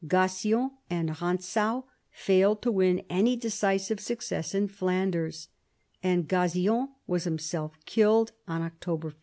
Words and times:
Gassion 0.07 0.71
and 0.89 1.09
Rantzau 1.21 1.83
failed 2.09 2.63
to 2.63 2.71
win 2.71 3.03
any 3.07 3.35
decisive 3.35 3.99
success 3.99 4.55
in 4.55 4.67
Flanders, 4.67 5.49
and 6.01 6.27
Gassion 6.27 6.89
was 7.05 7.25
himself 7.25 7.73
killed 7.85 8.31
on 8.47 8.63
October 8.63 9.11
5. 9.11 9.17